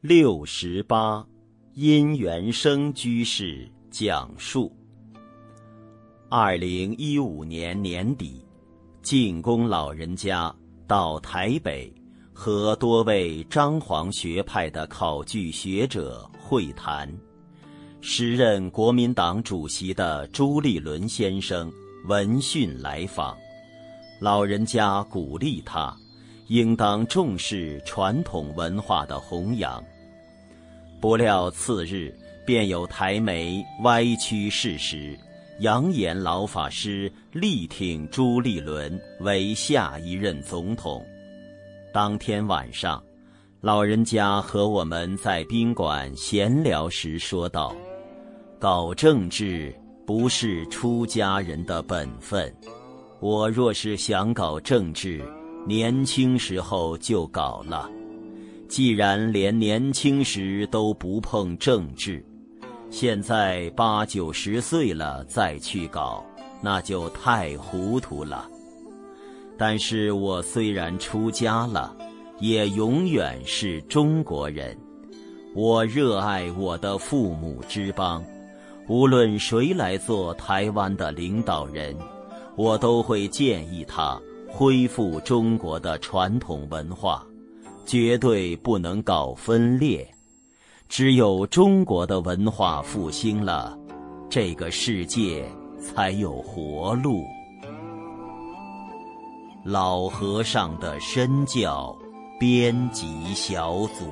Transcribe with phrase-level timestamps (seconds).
[0.00, 1.26] 六十八，
[1.74, 4.72] 因缘生居士讲述。
[6.28, 8.40] 二零一五年年底，
[9.02, 10.54] 晋公老人家
[10.86, 11.92] 到台北
[12.32, 17.12] 和多位张皇学派的考据学者会谈。
[18.00, 21.72] 时任国民党主席的朱立伦先生
[22.06, 23.36] 闻讯来访，
[24.20, 25.92] 老人家鼓励他。
[26.48, 29.82] 应当重视传统文化的弘扬。
[31.00, 32.14] 不料次日
[32.44, 35.16] 便有台媒歪曲事实，
[35.60, 41.04] 扬言老法师力挺朱立伦为下一任总统。
[41.92, 43.02] 当天晚上，
[43.60, 47.74] 老人家和我们在宾馆闲聊时说道
[48.58, 49.74] ：“搞政治
[50.06, 52.52] 不是出家人的本分。
[53.20, 55.22] 我若是想搞政治。”
[55.68, 57.90] 年轻时候就搞了，
[58.68, 62.24] 既然连年轻时都不碰政治，
[62.88, 66.24] 现在八九十岁了再去搞，
[66.62, 68.48] 那就太糊涂了。
[69.58, 71.94] 但是我虽然出家了，
[72.40, 74.74] 也永远是中国人。
[75.54, 78.24] 我热爱我的父母之邦，
[78.88, 81.94] 无论谁来做台湾的领导人，
[82.56, 84.18] 我都会建议他。
[84.48, 87.24] 恢复中国的传统文化，
[87.86, 90.08] 绝对不能搞分裂。
[90.88, 93.78] 只有中国的文化复兴了，
[94.30, 95.46] 这个世界
[95.78, 97.22] 才有活路。
[99.64, 101.94] 老和尚的身教
[102.40, 104.06] 编辑小组。